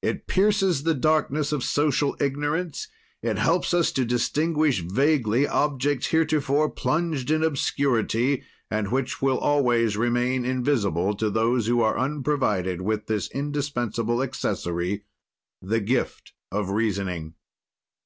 [0.00, 2.88] It pierces the darkness of social ignorance,
[3.20, 9.98] it helps us to distinguish vaguely objects heretofore plunged in obscurity, and which will always
[9.98, 15.04] remain invisible to those who are unprovided with this indispensable accessory
[15.60, 17.34] the gift of reasoning.